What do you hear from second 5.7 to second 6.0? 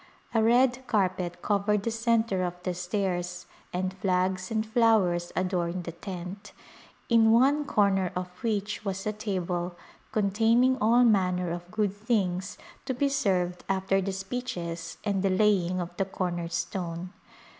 the